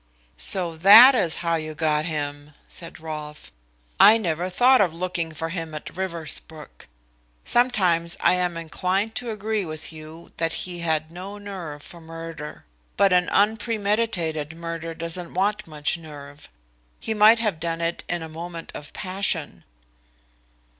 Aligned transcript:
"So 0.37 0.77
that 0.77 1.13
is 1.13 1.35
how 1.45 1.57
you 1.57 1.75
got 1.75 2.05
him!" 2.05 2.55
said 2.67 2.99
Rolfe. 2.99 3.51
"I 3.99 4.17
never 4.17 4.49
thought 4.49 4.81
of 4.81 4.95
looking 4.95 5.31
for 5.31 5.49
him 5.49 5.75
at 5.75 5.95
Riversbrook. 5.95 6.87
Sometimes 7.45 8.17
I 8.19 8.33
am 8.33 8.57
inclined 8.57 9.13
to 9.17 9.29
agree 9.29 9.63
with 9.63 9.93
you 9.93 10.31
that 10.37 10.53
he 10.65 10.79
had 10.79 11.11
no 11.11 11.37
nerve 11.37 11.83
for 11.83 12.01
murder. 12.01 12.65
But 12.97 13.13
an 13.13 13.29
unpremeditated 13.29 14.55
murder 14.55 14.95
doesn't 14.95 15.35
want 15.35 15.67
much 15.67 15.99
nerve. 15.99 16.49
He 16.99 17.13
might 17.13 17.37
have 17.37 17.59
done 17.59 17.79
it 17.79 18.03
in 18.09 18.23
a 18.23 18.27
moment 18.27 18.71
of 18.73 18.93
passion." 18.93 19.63